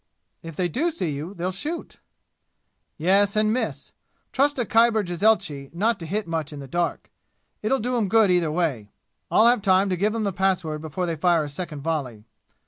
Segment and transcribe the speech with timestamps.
[0.41, 1.99] "If they do see you, they'll shoot!"
[2.97, 3.93] "Yes, and miss!
[4.31, 7.11] Trust a Khyber jezailchi not to hit much in the dark!
[7.61, 8.89] It'll do 'em good either way.
[9.29, 12.23] I'll have time to give 'em the password before they fire a second volley.